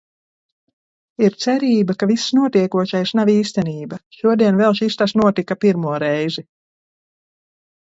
[1.27, 4.01] Ir cerība, ka viss notiekošais nav īstenība.
[4.21, 6.49] Šodien vēl šis tas notika pirmo reizi.